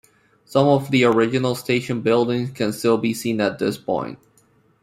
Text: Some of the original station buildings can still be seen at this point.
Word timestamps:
Some 0.45 0.65
of 0.65 0.89
the 0.89 1.03
original 1.03 1.53
station 1.53 2.01
buildings 2.01 2.49
can 2.49 2.73
still 2.73 2.97
be 2.97 3.13
seen 3.13 3.39
at 3.39 3.59
this 3.59 3.77
point. 3.77 4.17